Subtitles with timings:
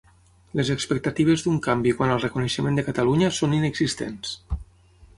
[0.59, 4.37] Les expectatives d'un canvi quant al reconeixement de Catalunya són inexistents